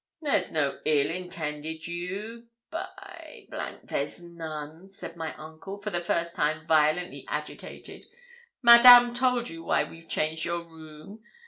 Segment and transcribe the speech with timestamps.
[0.23, 3.45] 'There's no ill intended you; by
[3.83, 8.07] there's none,' said my uncle, for the first time violently agitated.
[8.63, 11.21] 'Madame told you why we've changed your room.